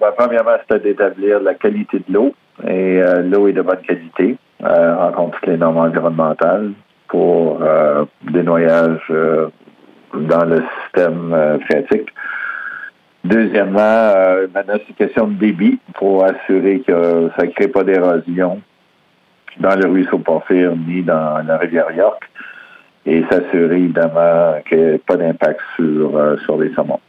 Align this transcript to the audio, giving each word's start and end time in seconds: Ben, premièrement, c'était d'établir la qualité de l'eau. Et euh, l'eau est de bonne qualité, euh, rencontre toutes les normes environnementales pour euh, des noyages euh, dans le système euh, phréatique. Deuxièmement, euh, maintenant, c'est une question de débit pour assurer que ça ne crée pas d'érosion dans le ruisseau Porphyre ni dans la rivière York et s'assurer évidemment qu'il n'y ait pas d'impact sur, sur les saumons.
Ben, 0.00 0.12
premièrement, 0.16 0.56
c'était 0.62 0.88
d'établir 0.88 1.40
la 1.40 1.52
qualité 1.54 1.98
de 1.98 2.14
l'eau. 2.14 2.34
Et 2.66 3.02
euh, 3.02 3.22
l'eau 3.22 3.48
est 3.48 3.52
de 3.52 3.60
bonne 3.60 3.82
qualité, 3.82 4.36
euh, 4.62 4.96
rencontre 4.96 5.38
toutes 5.38 5.48
les 5.50 5.58
normes 5.58 5.76
environnementales 5.76 6.72
pour 7.08 7.62
euh, 7.62 8.06
des 8.22 8.42
noyages 8.42 9.02
euh, 9.10 9.48
dans 10.14 10.44
le 10.46 10.62
système 10.84 11.34
euh, 11.34 11.58
phréatique. 11.60 12.08
Deuxièmement, 13.24 13.78
euh, 13.80 14.46
maintenant, 14.54 14.74
c'est 14.76 14.88
une 14.88 14.94
question 14.94 15.26
de 15.26 15.34
débit 15.34 15.78
pour 15.94 16.24
assurer 16.24 16.80
que 16.80 17.30
ça 17.36 17.44
ne 17.44 17.50
crée 17.50 17.68
pas 17.68 17.84
d'érosion 17.84 18.62
dans 19.58 19.78
le 19.78 19.86
ruisseau 19.86 20.18
Porphyre 20.18 20.74
ni 20.76 21.02
dans 21.02 21.46
la 21.46 21.58
rivière 21.58 21.90
York 21.92 22.22
et 23.04 23.22
s'assurer 23.30 23.76
évidemment 23.76 24.54
qu'il 24.66 24.78
n'y 24.78 24.84
ait 24.94 24.98
pas 24.98 25.16
d'impact 25.16 25.60
sur, 25.76 26.38
sur 26.44 26.58
les 26.58 26.72
saumons. 26.74 27.00